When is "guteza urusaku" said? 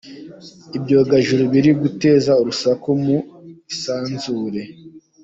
1.81-2.87